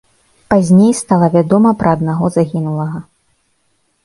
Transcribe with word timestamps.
Пазней 0.53 0.93
стала 1.01 1.27
вядома 1.35 1.75
пра 1.83 1.93
аднаго 1.99 2.25
загінулага. 2.39 2.99